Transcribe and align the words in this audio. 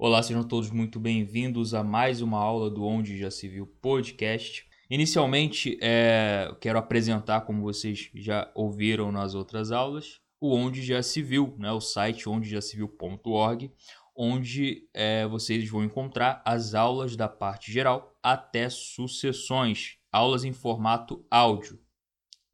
Olá, 0.00 0.22
sejam 0.22 0.44
todos 0.44 0.70
muito 0.70 1.00
bem-vindos 1.00 1.74
a 1.74 1.82
mais 1.82 2.22
uma 2.22 2.38
aula 2.38 2.70
do 2.70 2.84
Onde 2.84 3.18
Já 3.18 3.32
Se 3.32 3.48
Viu 3.48 3.66
podcast. 3.66 4.64
Inicialmente, 4.88 5.76
é, 5.82 6.54
quero 6.60 6.78
apresentar, 6.78 7.40
como 7.40 7.62
vocês 7.62 8.08
já 8.14 8.48
ouviram 8.54 9.10
nas 9.10 9.34
outras 9.34 9.72
aulas, 9.72 10.20
o 10.40 10.54
Onde 10.54 10.82
Já 10.82 11.02
Se 11.02 11.20
Viu, 11.20 11.52
né, 11.58 11.72
o 11.72 11.80
site 11.80 12.28
ondejacivil.org, 12.28 13.72
onde 14.14 14.88
é, 14.94 15.26
vocês 15.26 15.68
vão 15.68 15.82
encontrar 15.82 16.42
as 16.44 16.76
aulas 16.76 17.16
da 17.16 17.26
parte 17.26 17.72
geral 17.72 18.16
até 18.22 18.70
sucessões, 18.70 19.96
aulas 20.12 20.44
em 20.44 20.52
formato 20.52 21.26
áudio. 21.28 21.76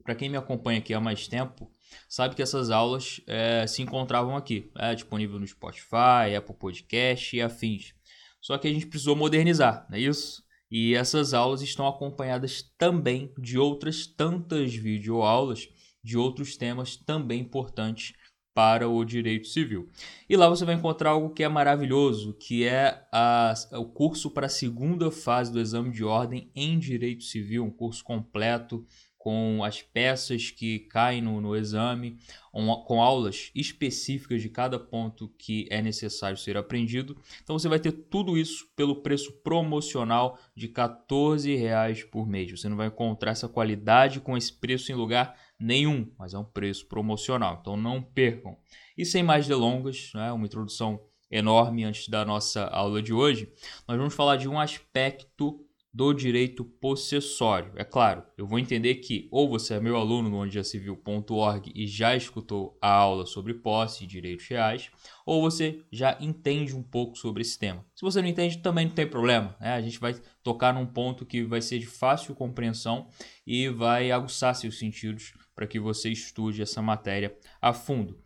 Para 0.03 0.15
quem 0.15 0.31
me 0.31 0.39
acompanha 0.39 0.79
aqui 0.79 0.95
há 0.95 1.01
mais 1.01 1.29
tempo, 1.29 1.71
sabe 2.09 2.35
que 2.35 2.43
essas 2.43 2.71
aulas 2.71 3.21
é, 3.27 3.67
se 3.67 3.83
encontravam 3.83 4.37
aqui, 4.37 4.71
é, 4.77 4.95
disponível 4.95 5.39
no 5.39 5.47
Spotify, 5.47 6.35
Apple 6.37 6.55
Podcast 6.55 7.37
e 7.37 7.43
afins. 7.43 7.95
Só 8.41 8.59
que 8.59 8.69
a 8.69 8.73
gente 8.73 8.87
precisou 8.87 9.17
modernizar, 9.17 9.87
não 9.89 9.97
é 9.97 10.01
isso? 10.01 10.43
E 10.71 10.95
essas 10.95 11.33
aulas 11.33 11.63
estão 11.63 11.87
acompanhadas 11.87 12.63
também 12.77 13.33
de 13.39 13.59
outras 13.59 14.07
tantas 14.07 14.75
videoaulas 14.75 15.69
de 16.05 16.19
outros 16.19 16.57
temas 16.57 16.97
também 16.97 17.41
importantes 17.41 18.13
para 18.55 18.89
o 18.89 19.05
direito 19.05 19.49
civil. 19.49 19.89
E 20.29 20.37
lá 20.37 20.49
você 20.49 20.65
vai 20.65 20.77
encontrar 20.77 21.11
algo 21.11 21.31
que 21.31 21.43
é 21.43 21.49
maravilhoso, 21.49 22.35
que 22.35 22.65
é 22.65 23.05
a, 23.13 23.53
o 23.73 23.87
curso 23.87 24.31
para 24.31 24.47
a 24.47 24.51
segunda 24.51 25.11
fase 25.11 25.51
do 25.51 25.61
exame 25.61 25.91
de 25.91 26.05
ordem 26.05 26.51
em 26.55 26.79
direito 26.79 27.25
civil, 27.25 27.65
um 27.65 27.71
curso 27.71 28.05
completo 28.05 28.87
com 29.25 29.65
as 29.65 29.81
peças 29.81 30.51
que 30.51 30.81
caem 30.81 31.23
no, 31.23 31.41
no 31.41 31.57
exame, 31.57 32.19
um, 32.53 32.67
com 32.83 33.01
aulas 33.01 33.51
específicas 33.55 34.43
de 34.43 34.51
cada 34.51 34.79
ponto 34.79 35.33
que 35.39 35.67
é 35.71 35.81
necessário 35.81 36.37
ser 36.37 36.59
aprendido. 36.59 37.17
Então 37.43 37.59
você 37.59 37.67
vai 37.67 37.79
ter 37.79 37.93
tudo 37.93 38.37
isso 38.37 38.67
pelo 38.77 38.97
preço 38.97 39.33
promocional 39.43 40.39
de 40.55 40.67
R$ 40.67 41.57
reais 41.57 42.05
por 42.05 42.29
mês. 42.29 42.51
Você 42.51 42.69
não 42.69 42.77
vai 42.77 42.89
encontrar 42.89 43.31
essa 43.31 43.49
qualidade 43.49 44.21
com 44.21 44.37
esse 44.37 44.53
preço 44.53 44.93
em 44.93 44.95
lugar 44.95 45.35
nenhum, 45.59 46.07
mas 46.19 46.35
é 46.35 46.39
um 46.39 46.45
preço 46.45 46.87
promocional. 46.87 47.57
Então 47.63 47.79
não 47.79 48.03
percam. 48.03 48.59
E 48.95 49.07
sem 49.07 49.23
mais 49.23 49.47
delongas, 49.47 50.11
né, 50.15 50.31
uma 50.33 50.45
introdução 50.45 51.01
enorme 51.31 51.83
antes 51.83 52.09
da 52.09 52.27
nossa 52.27 52.67
aula 52.67 53.01
de 53.01 53.15
hoje, 53.15 53.51
nós 53.89 53.97
vamos 53.97 54.13
falar 54.13 54.37
de 54.37 54.47
um 54.47 54.61
aspecto 54.61 55.65
do 55.95 56.13
direito 56.13 56.65
possessório. 56.65 57.71
É 57.77 57.85
claro, 57.85 58.25
eu 58.37 58.49
vou 58.49 58.59
entender 58.59 58.97
que 58.97 59.29
ou 59.31 59.49
você 59.49 59.75
é 59.75 59.81
meu 59.81 59.97
aluno 59.97 60.29
no 60.29 60.39
ondeacivil.org 60.39 61.71
e 61.73 61.87
já 61.87 62.17
escutou 62.17 62.77
a 62.83 62.91
aula 62.91 63.25
sobre 63.27 63.55
posse 63.55 64.03
e 64.03 64.07
direitos 64.07 64.49
reais, 64.49 64.91
ou 65.25 65.41
você 65.41 65.85
já 65.93 66.19
entende 66.21 66.75
um 66.75 66.83
pouco 66.83 67.17
sobre 67.17 67.43
esse 67.43 67.57
tema. 67.57 67.87
Se 67.95 68.03
você 68.03 68.21
não 68.21 68.27
entende, 68.27 68.59
também 68.59 68.87
não 68.87 68.93
tem 68.93 69.07
problema. 69.07 69.55
Né? 69.61 69.73
A 69.73 69.81
gente 69.81 70.01
vai 70.01 70.17
tocar 70.43 70.75
num 70.75 70.85
ponto 70.85 71.25
que 71.25 71.45
vai 71.45 71.63
ser 71.63 71.79
de 71.79 71.87
fácil 71.87 72.35
compreensão 72.35 73.07
e 73.47 73.69
vai 73.69 74.11
aguçar 74.11 74.53
seus 74.57 74.81
sentidos 74.81 75.33
para 75.55 75.65
que 75.65 75.79
você 75.79 76.11
estude 76.11 76.61
essa 76.61 76.83
matéria 76.83 77.33
a 77.63 77.73
fundo. 77.73 78.19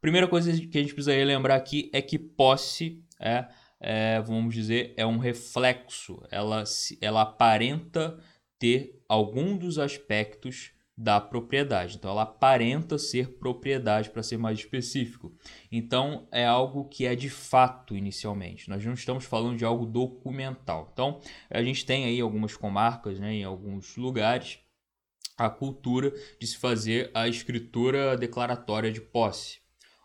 Primeira 0.00 0.28
coisa 0.28 0.52
que 0.52 0.78
a 0.78 0.80
gente 0.80 0.94
precisa 0.94 1.12
lembrar 1.24 1.56
aqui 1.56 1.90
é 1.92 2.00
que 2.00 2.20
posse 2.20 3.02
é 3.18 3.48
é, 3.80 4.20
vamos 4.20 4.54
dizer, 4.54 4.94
é 4.96 5.06
um 5.06 5.18
reflexo, 5.18 6.22
ela, 6.30 6.64
ela 7.00 7.22
aparenta 7.22 8.18
ter 8.58 9.02
algum 9.08 9.56
dos 9.56 9.78
aspectos 9.78 10.72
da 10.96 11.20
propriedade. 11.20 11.96
Então, 11.96 12.10
ela 12.10 12.22
aparenta 12.22 12.96
ser 12.96 13.38
propriedade, 13.38 14.08
para 14.08 14.22
ser 14.22 14.38
mais 14.38 14.58
específico. 14.58 15.34
Então, 15.70 16.26
é 16.32 16.46
algo 16.46 16.88
que 16.88 17.04
é 17.04 17.14
de 17.14 17.28
fato 17.28 17.94
inicialmente. 17.94 18.70
Nós 18.70 18.82
não 18.82 18.94
estamos 18.94 19.26
falando 19.26 19.58
de 19.58 19.64
algo 19.64 19.84
documental. 19.84 20.88
Então, 20.92 21.20
a 21.50 21.62
gente 21.62 21.84
tem 21.84 22.06
aí 22.06 22.18
algumas 22.20 22.56
comarcas, 22.56 23.18
né, 23.18 23.34
em 23.34 23.44
alguns 23.44 23.96
lugares, 23.96 24.58
a 25.36 25.50
cultura 25.50 26.14
de 26.40 26.46
se 26.46 26.56
fazer 26.56 27.10
a 27.12 27.28
escritura 27.28 28.16
declaratória 28.16 28.90
de 28.90 29.02
posse. 29.02 29.58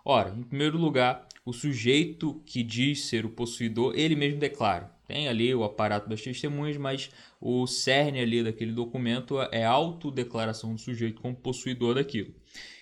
Ora, 0.03 0.31
em 0.31 0.43
primeiro 0.43 0.77
lugar, 0.77 1.25
o 1.43 1.53
sujeito 1.53 2.41
que 2.45 2.63
diz 2.63 3.05
ser 3.05 3.25
o 3.25 3.29
possuidor, 3.29 3.93
ele 3.95 4.15
mesmo 4.15 4.39
declara. 4.39 4.91
Tem 5.07 5.27
ali 5.27 5.53
o 5.53 5.63
aparato 5.63 6.07
das 6.07 6.21
testemunhas, 6.21 6.77
mas 6.77 7.09
o 7.39 7.67
cerne 7.67 8.19
ali 8.19 8.43
daquele 8.43 8.71
documento 8.71 9.41
é 9.51 9.65
a 9.65 9.71
autodeclaração 9.71 10.73
do 10.73 10.79
sujeito 10.79 11.21
como 11.21 11.35
possuidor 11.35 11.95
daquilo. 11.95 12.33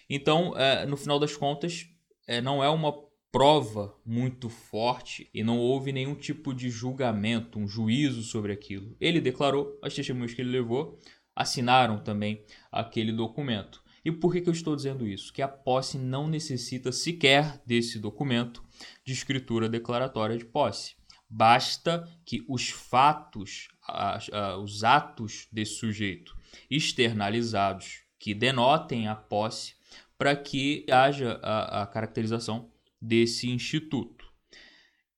Então, 0.09 0.55
é, 0.57 0.85
no 0.85 0.97
final 0.97 1.17
das 1.19 1.35
contas, 1.35 1.87
é, 2.27 2.41
não 2.41 2.63
é 2.63 2.69
uma 2.69 2.93
prova 3.31 3.95
muito 4.05 4.49
forte 4.49 5.29
e 5.33 5.43
não 5.43 5.57
houve 5.57 5.91
nenhum 5.91 6.15
tipo 6.15 6.53
de 6.53 6.69
julgamento, 6.69 7.59
um 7.59 7.67
juízo 7.67 8.23
sobre 8.23 8.51
aquilo. 8.51 8.95
Ele 8.99 9.21
declarou, 9.21 9.79
as 9.81 9.93
testemunhas 9.93 10.33
que 10.33 10.41
ele 10.41 10.51
levou 10.51 10.99
assinaram 11.35 11.99
também 11.99 12.43
aquele 12.71 13.11
documento. 13.11 13.81
E 14.03 14.11
por 14.11 14.31
que, 14.31 14.41
que 14.41 14.49
eu 14.49 14.53
estou 14.53 14.75
dizendo 14.75 15.07
isso? 15.07 15.33
Que 15.33 15.41
a 15.41 15.47
posse 15.47 15.97
não 15.97 16.27
necessita 16.27 16.91
sequer 16.91 17.61
desse 17.65 17.99
documento 17.99 18.63
de 19.05 19.13
escritura 19.13 19.67
declaratória 19.67 20.37
de 20.37 20.45
posse. 20.45 20.95
Basta 21.29 22.07
que 22.25 22.43
os 22.47 22.69
fatos, 22.69 23.67
os 24.61 24.83
atos 24.83 25.47
desse 25.51 25.73
sujeito 25.73 26.35
externalizados 26.69 28.01
que 28.17 28.33
denotem 28.33 29.07
a 29.07 29.15
posse 29.15 29.75
para 30.17 30.35
que 30.35 30.85
haja 30.91 31.39
a, 31.43 31.83
a 31.83 31.87
caracterização 31.87 32.71
desse 33.01 33.49
instituto. 33.49 34.27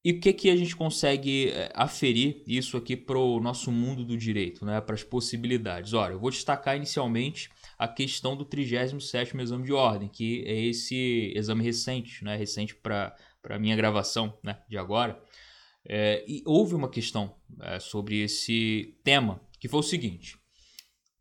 E 0.04 0.12
o 0.14 0.20
que, 0.20 0.34
que 0.34 0.50
a 0.50 0.56
gente 0.56 0.76
consegue 0.76 1.50
eh, 1.50 1.72
aferir 1.76 2.44
isso 2.48 2.76
aqui 2.76 2.98
para 2.98 3.20
o 3.20 3.40
nosso 3.40 3.72
mundo 3.72 4.04
do 4.04 4.18
direito, 4.18 4.66
né? 4.66 4.82
para 4.82 4.96
as 4.96 5.04
possibilidades? 5.04 5.94
Olha, 5.94 6.14
eu 6.14 6.20
vou 6.20 6.32
destacar 6.32 6.76
inicialmente 6.76 7.52
a 7.82 7.88
questão 7.88 8.38
do 8.38 8.46
37º 8.46 9.42
exame 9.42 9.66
de 9.66 9.74
ordem, 9.74 10.08
que 10.08 10.44
é 10.46 10.54
esse 10.66 11.34
exame 11.36 11.64
recente, 11.64 12.24
né? 12.24 12.36
recente 12.36 12.76
para 12.76 13.16
a 13.50 13.58
minha 13.58 13.76
gravação 13.76 14.38
né? 14.44 14.62
de 14.70 14.78
agora. 14.78 15.20
É, 15.84 16.24
e 16.28 16.44
houve 16.46 16.76
uma 16.76 16.88
questão 16.88 17.36
é, 17.60 17.80
sobre 17.80 18.22
esse 18.22 18.96
tema, 19.04 19.42
que 19.60 19.68
foi 19.68 19.80
o 19.80 19.84
seguinte: 19.84 20.38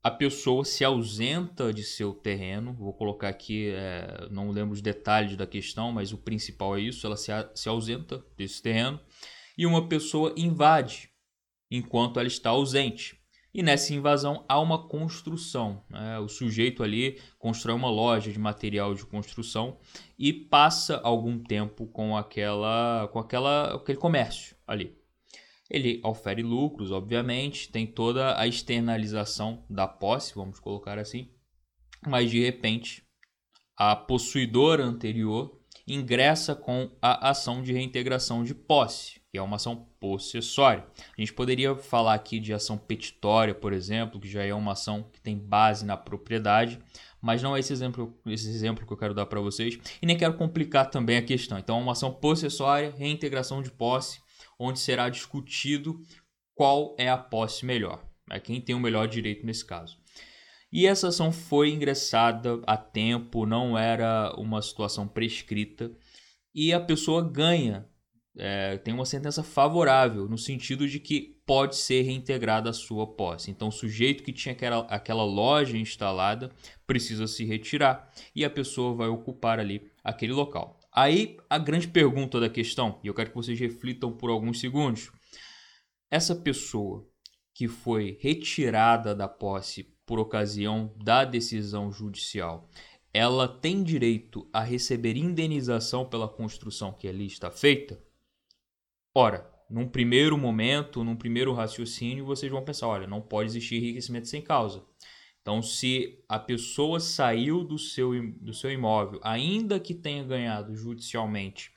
a 0.03 0.11
pessoa 0.11 0.63
se 0.63 0.85
ausenta 0.85 1.73
de 1.73 1.83
seu 1.83 2.13
terreno. 2.13 2.75
Vou 2.75 2.93
colocar 2.93 3.31
aqui, 3.31 3.71
é, 3.71 4.29
não 4.31 4.51
lembro 4.51 4.75
os 4.75 4.83
detalhes 4.83 5.39
da 5.39 5.47
questão, 5.47 5.91
mas 5.91 6.13
o 6.13 6.19
principal 6.19 6.77
é 6.77 6.83
isso: 6.83 7.07
ela 7.07 7.17
se, 7.17 7.33
se 7.55 7.71
ausenta 7.71 8.23
desse 8.37 8.61
terreno 8.61 9.01
e 9.57 9.65
uma 9.65 9.89
pessoa 9.89 10.35
invade 10.37 11.09
enquanto 11.71 12.21
ela 12.21 12.29
está 12.29 12.51
ausente. 12.51 13.19
E 13.53 13.63
nessa 13.63 13.93
invasão 13.93 14.45
há 14.49 14.61
uma 14.61 14.87
construção. 14.87 15.83
Né? 15.91 16.19
O 16.21 16.29
sujeito 16.29 16.83
ali 16.83 17.21
constrói 17.39 17.75
uma 17.75 17.91
loja 17.91 18.33
de 18.33 18.39
material 18.39 18.95
de 18.95 19.05
construção 19.05 19.79
e 20.19 20.33
passa 20.33 21.01
algum 21.03 21.39
tempo 21.39 21.87
com 21.87 22.17
aquela, 22.17 23.09
com 23.13 23.19
aquela, 23.19 23.75
aquele 23.75 23.99
comércio 23.99 24.57
ali. 24.67 24.97
Ele 25.69 26.01
ofere 26.05 26.43
lucros, 26.43 26.91
obviamente, 26.91 27.71
tem 27.71 27.87
toda 27.87 28.39
a 28.39 28.47
externalização 28.47 29.65
da 29.71 29.87
posse, 29.87 30.35
vamos 30.35 30.59
colocar 30.59 30.99
assim, 30.99 31.31
mas 32.07 32.31
de 32.31 32.43
repente 32.43 33.05
a 33.77 33.95
possuidora 33.95 34.85
anterior 34.85 35.61
ingressa 35.87 36.55
com 36.55 36.91
a 37.01 37.31
ação 37.31 37.63
de 37.63 37.73
reintegração 37.73 38.45
de 38.45 38.55
posse, 38.55 39.20
que 39.31 39.39
é 39.39 39.43
uma 39.43 39.57
ação 39.57 39.87
possessória. 40.01 40.85
A 41.17 41.21
gente 41.21 41.33
poderia 41.33 41.75
falar 41.77 42.15
aqui 42.15 42.41
de 42.41 42.53
ação 42.53 42.77
petitória, 42.77 43.55
por 43.55 43.73
exemplo, 43.73 44.21
que 44.21 44.29
já 44.29 44.45
é 44.45 44.53
uma 44.53 44.73
ação 44.73 45.05
que 45.13 45.21
tem 45.21 45.39
base 45.39 45.85
na 45.85 45.97
propriedade, 45.97 46.81
mas 47.23 47.43
não 47.43 47.57
é 47.57 47.61
esse 47.61 47.73
exemplo, 47.73 48.19
esse 48.27 48.49
exemplo 48.49 48.85
que 48.85 48.93
eu 48.93 48.97
quero 48.97 49.15
dar 49.15 49.27
para 49.27 49.41
vocês 49.41 49.79
e 50.03 50.07
nem 50.07 50.17
quero 50.17 50.35
complicar 50.35 50.91
também 50.91 51.17
a 51.17 51.23
questão. 51.23 51.59
Então, 51.59 51.79
é 51.79 51.83
uma 51.83 51.93
ação 51.93 52.13
possessória, 52.13 52.95
reintegração 52.97 53.63
de 53.63 53.71
posse, 53.71 54.21
onde 54.59 54.81
será 54.81 55.09
discutido 55.09 56.01
qual 56.55 56.97
é 56.99 57.09
a 57.09 57.17
posse 57.17 57.65
melhor, 57.65 58.05
é 58.31 58.41
quem 58.41 58.61
tem 58.61 58.75
o 58.75 58.81
melhor 58.81 59.07
direito 59.07 59.47
nesse 59.47 59.65
caso. 59.65 59.99
E 60.73 60.87
essa 60.87 61.09
ação 61.09 61.33
foi 61.33 61.71
ingressada 61.71 62.61
a 62.67 62.77
tempo, 62.77 63.47
não 63.47 63.77
era 63.77 64.35
uma 64.37 64.61
situação 64.61 65.07
prescrita, 65.07 65.91
e 66.55 66.73
a 66.73 66.81
pessoa 66.81 67.29
ganha, 67.29 67.89
é, 68.43 68.79
tem 68.79 68.95
uma 68.95 69.05
sentença 69.05 69.43
favorável, 69.43 70.27
no 70.27 70.39
sentido 70.39 70.89
de 70.89 70.99
que 70.99 71.39
pode 71.45 71.77
ser 71.77 72.01
reintegrada 72.01 72.71
a 72.71 72.73
sua 72.73 73.07
posse. 73.07 73.51
Então, 73.51 73.69
o 73.69 73.73
sujeito 73.73 74.23
que 74.23 74.33
tinha 74.33 74.55
aquela, 74.55 74.79
aquela 74.87 75.25
loja 75.25 75.77
instalada 75.77 76.51
precisa 76.87 77.27
se 77.27 77.45
retirar 77.45 78.11
e 78.35 78.43
a 78.43 78.49
pessoa 78.49 78.95
vai 78.95 79.09
ocupar 79.09 79.61
ali 79.61 79.91
aquele 80.03 80.33
local. 80.33 80.81
Aí 80.91 81.37
a 81.51 81.59
grande 81.59 81.87
pergunta 81.87 82.41
da 82.41 82.49
questão, 82.49 82.99
e 83.05 83.09
eu 83.09 83.15
quero 83.15 83.29
que 83.29 83.37
vocês 83.37 83.61
reflitam 83.61 84.11
por 84.11 84.31
alguns 84.31 84.59
segundos. 84.59 85.13
Essa 86.11 86.35
pessoa 86.35 87.07
que 87.55 87.69
foi 87.69 88.17
retirada 88.23 89.15
da 89.15 89.29
posse 89.29 89.95
por 90.07 90.19
ocasião 90.19 90.95
da 90.97 91.27
decisão 91.27 91.93
judicial, 91.93 92.71
ela 93.13 93.47
tem 93.47 93.83
direito 93.83 94.49
a 94.51 94.63
receber 94.63 95.15
indenização 95.15 96.09
pela 96.09 96.27
construção 96.27 96.91
que 96.91 97.07
ali 97.07 97.27
está 97.27 97.51
feita? 97.51 98.01
Ora, 99.15 99.51
num 99.69 99.89
primeiro 99.89 100.39
momento, 100.39 101.05
num 101.05 101.17
primeiro 101.17 101.53
raciocínio, 101.53 102.25
vocês 102.25 102.51
vão 102.51 102.65
pensar: 102.65 102.89
olha, 102.89 103.07
não 103.07 103.21
pode 103.21 103.51
existir 103.51 103.77
enriquecimento 103.77 104.29
sem 104.29 104.43
causa. 104.43 104.85
Então, 105.43 105.63
se 105.63 106.23
a 106.29 106.39
pessoa 106.39 107.01
saiu 107.01 107.65
do 107.65 107.79
seu, 107.79 108.11
do 108.41 108.53
seu 108.53 108.71
imóvel, 108.71 109.21
ainda 109.23 109.81
que 109.81 109.95
tenha 109.95 110.23
ganhado 110.23 110.77
judicialmente, 110.77 111.73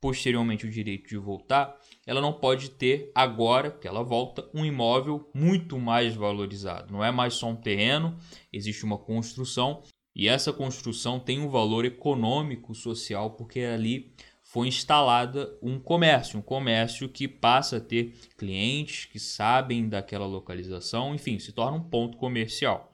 posteriormente 0.00 0.66
o 0.66 0.70
direito 0.70 1.08
de 1.08 1.16
voltar, 1.16 1.76
ela 2.06 2.20
não 2.20 2.32
pode 2.32 2.70
ter 2.70 3.10
agora 3.14 3.70
que 3.70 3.88
ela 3.88 4.04
volta 4.04 4.48
um 4.54 4.64
imóvel 4.64 5.28
muito 5.34 5.78
mais 5.78 6.14
valorizado. 6.14 6.92
Não 6.92 7.04
é 7.04 7.10
mais 7.10 7.34
só 7.34 7.48
um 7.48 7.56
terreno, 7.56 8.16
existe 8.52 8.84
uma 8.84 8.96
construção 8.96 9.82
e 10.14 10.28
essa 10.28 10.52
construção 10.52 11.20
tem 11.20 11.40
um 11.40 11.48
valor 11.48 11.84
econômico, 11.84 12.74
social, 12.74 13.32
porque 13.32 13.60
ali 13.60 14.12
foi 14.50 14.66
instalada 14.66 15.54
um 15.60 15.78
comércio, 15.78 16.38
um 16.38 16.42
comércio 16.42 17.06
que 17.06 17.28
passa 17.28 17.76
a 17.76 17.80
ter 17.80 18.14
clientes 18.38 19.04
que 19.04 19.18
sabem 19.18 19.86
daquela 19.86 20.24
localização, 20.24 21.14
enfim, 21.14 21.38
se 21.38 21.52
torna 21.52 21.76
um 21.76 21.82
ponto 21.82 22.16
comercial. 22.16 22.90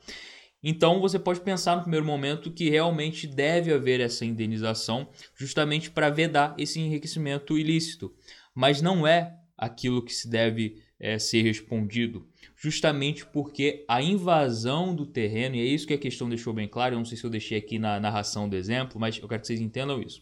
Então 0.60 1.00
você 1.00 1.16
pode 1.16 1.40
pensar 1.42 1.76
no 1.76 1.82
primeiro 1.82 2.04
momento 2.04 2.50
que 2.50 2.68
realmente 2.68 3.28
deve 3.28 3.72
haver 3.72 4.00
essa 4.00 4.24
indenização, 4.24 5.08
justamente 5.36 5.92
para 5.92 6.10
vedar 6.10 6.56
esse 6.58 6.80
enriquecimento 6.80 7.56
ilícito, 7.56 8.12
mas 8.52 8.82
não 8.82 9.06
é 9.06 9.36
aquilo 9.56 10.04
que 10.04 10.12
se 10.12 10.28
deve 10.28 10.82
é, 10.98 11.20
ser 11.20 11.42
respondido, 11.42 12.26
justamente 12.56 13.24
porque 13.24 13.84
a 13.86 14.02
invasão 14.02 14.92
do 14.92 15.06
terreno, 15.06 15.54
e 15.54 15.60
é 15.60 15.64
isso 15.64 15.86
que 15.86 15.94
a 15.94 15.98
questão 15.98 16.28
deixou 16.28 16.52
bem 16.52 16.66
claro, 16.66 16.96
eu 16.96 16.98
não 16.98 17.04
sei 17.04 17.16
se 17.16 17.22
eu 17.22 17.30
deixei 17.30 17.56
aqui 17.56 17.78
na 17.78 18.00
narração 18.00 18.48
do 18.48 18.56
exemplo, 18.56 18.98
mas 18.98 19.18
eu 19.18 19.28
quero 19.28 19.40
que 19.40 19.46
vocês 19.46 19.60
entendam 19.60 20.02
isso. 20.02 20.20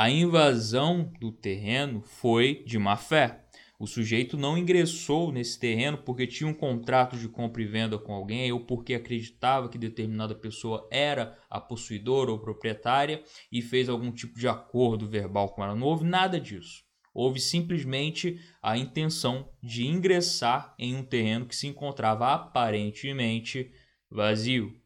A 0.00 0.08
invasão 0.08 1.12
do 1.18 1.32
terreno 1.32 2.00
foi 2.00 2.62
de 2.64 2.78
má 2.78 2.96
fé. 2.96 3.44
O 3.80 3.84
sujeito 3.84 4.36
não 4.36 4.56
ingressou 4.56 5.32
nesse 5.32 5.58
terreno 5.58 5.98
porque 5.98 6.24
tinha 6.24 6.48
um 6.48 6.54
contrato 6.54 7.16
de 7.16 7.28
compra 7.28 7.62
e 7.62 7.66
venda 7.66 7.98
com 7.98 8.12
alguém 8.12 8.52
ou 8.52 8.60
porque 8.60 8.94
acreditava 8.94 9.68
que 9.68 9.76
determinada 9.76 10.36
pessoa 10.36 10.86
era 10.88 11.36
a 11.50 11.60
possuidora 11.60 12.30
ou 12.30 12.38
proprietária 12.38 13.24
e 13.50 13.60
fez 13.60 13.88
algum 13.88 14.12
tipo 14.12 14.38
de 14.38 14.46
acordo 14.46 15.08
verbal 15.08 15.48
com 15.48 15.64
ela. 15.64 15.74
Não 15.74 15.88
houve 15.88 16.04
nada 16.04 16.38
disso. 16.38 16.84
Houve 17.12 17.40
simplesmente 17.40 18.38
a 18.62 18.78
intenção 18.78 19.50
de 19.60 19.84
ingressar 19.84 20.76
em 20.78 20.94
um 20.94 21.02
terreno 21.02 21.46
que 21.46 21.56
se 21.56 21.66
encontrava 21.66 22.32
aparentemente 22.32 23.72
vazio. 24.08 24.80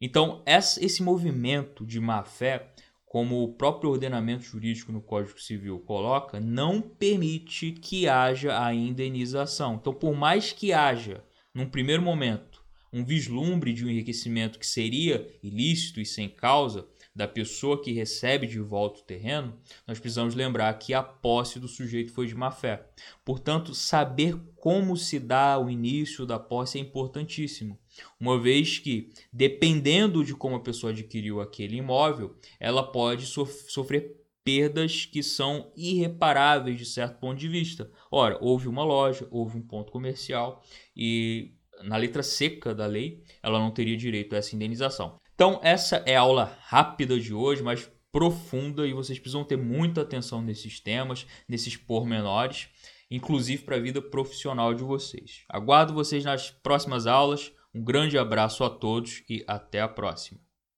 Então, 0.00 0.42
esse 0.46 1.02
movimento 1.02 1.84
de 1.84 1.98
má 1.98 2.22
fé 2.22 2.72
como 3.10 3.42
o 3.42 3.52
próprio 3.52 3.90
ordenamento 3.90 4.44
jurídico 4.44 4.92
no 4.92 5.02
Código 5.02 5.40
Civil 5.40 5.80
coloca, 5.80 6.38
não 6.38 6.80
permite 6.80 7.72
que 7.72 8.06
haja 8.06 8.64
a 8.64 8.72
indenização. 8.72 9.74
Então, 9.74 9.92
por 9.92 10.14
mais 10.14 10.52
que 10.52 10.72
haja, 10.72 11.24
num 11.52 11.68
primeiro 11.68 12.02
momento, 12.02 12.64
um 12.92 13.04
vislumbre 13.04 13.72
de 13.72 13.84
um 13.84 13.90
enriquecimento 13.90 14.60
que 14.60 14.66
seria 14.66 15.28
ilícito 15.42 16.00
e 16.00 16.06
sem 16.06 16.28
causa 16.28 16.86
da 17.14 17.26
pessoa 17.26 17.82
que 17.82 17.92
recebe 17.92 18.46
de 18.46 18.60
volta 18.60 19.00
o 19.00 19.04
terreno, 19.04 19.58
nós 19.86 19.98
precisamos 19.98 20.34
lembrar 20.34 20.72
que 20.78 20.94
a 20.94 21.02
posse 21.02 21.58
do 21.58 21.68
sujeito 21.68 22.12
foi 22.12 22.26
de 22.26 22.34
má 22.34 22.50
fé. 22.50 22.88
Portanto, 23.24 23.74
saber 23.74 24.36
como 24.56 24.96
se 24.96 25.18
dá 25.18 25.58
o 25.58 25.68
início 25.68 26.24
da 26.24 26.38
posse 26.38 26.78
é 26.78 26.80
importantíssimo 26.80 27.78
uma 28.18 28.38
vez 28.38 28.78
que, 28.78 29.10
dependendo 29.32 30.24
de 30.24 30.34
como 30.34 30.56
a 30.56 30.60
pessoa 30.60 30.92
adquiriu 30.92 31.40
aquele 31.40 31.76
imóvel, 31.76 32.36
ela 32.58 32.82
pode 32.82 33.26
sofrer 33.26 34.16
perdas 34.44 35.04
que 35.04 35.22
são 35.22 35.70
irreparáveis 35.76 36.78
de 36.78 36.86
certo 36.86 37.18
ponto 37.18 37.38
de 37.38 37.48
vista. 37.48 37.90
Ora, 38.10 38.38
houve 38.40 38.68
uma 38.68 38.84
loja, 38.84 39.28
houve 39.30 39.58
um 39.58 39.62
ponto 39.62 39.92
comercial 39.92 40.62
e 40.96 41.54
na 41.82 41.96
letra 41.96 42.22
seca 42.22 42.74
da 42.74 42.86
lei, 42.86 43.22
ela 43.42 43.58
não 43.58 43.70
teria 43.70 43.96
direito 43.96 44.34
a 44.34 44.38
essa 44.38 44.54
indenização. 44.54 45.19
Então, 45.40 45.58
essa 45.62 46.02
é 46.04 46.16
a 46.16 46.20
aula 46.20 46.54
rápida 46.66 47.18
de 47.18 47.32
hoje, 47.32 47.62
mas 47.62 47.90
profunda 48.12 48.86
e 48.86 48.92
vocês 48.92 49.18
precisam 49.18 49.42
ter 49.42 49.56
muita 49.56 50.02
atenção 50.02 50.42
nesses 50.42 50.80
temas, 50.80 51.26
nesses 51.48 51.78
pormenores, 51.78 52.68
inclusive 53.10 53.62
para 53.62 53.76
a 53.76 53.80
vida 53.80 54.02
profissional 54.02 54.74
de 54.74 54.84
vocês. 54.84 55.44
Aguardo 55.48 55.94
vocês 55.94 56.26
nas 56.26 56.50
próximas 56.50 57.06
aulas. 57.06 57.50
Um 57.74 57.82
grande 57.82 58.18
abraço 58.18 58.62
a 58.64 58.68
todos 58.68 59.22
e 59.30 59.42
até 59.48 59.80
a 59.80 59.88
próxima. 59.88 60.38